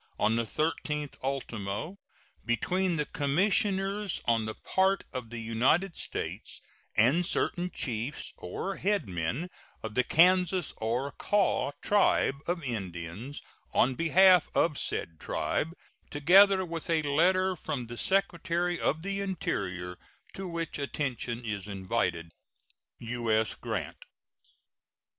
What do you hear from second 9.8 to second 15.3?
of the Kansas or Kaw tribe of Indians on behalf of said